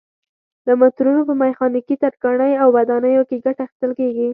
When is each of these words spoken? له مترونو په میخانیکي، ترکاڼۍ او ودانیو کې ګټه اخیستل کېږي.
له 0.67 0.73
مترونو 0.81 1.21
په 1.29 1.33
میخانیکي، 1.41 1.95
ترکاڼۍ 2.03 2.51
او 2.61 2.67
ودانیو 2.75 3.27
کې 3.29 3.43
ګټه 3.45 3.61
اخیستل 3.65 3.91
کېږي. 3.99 4.27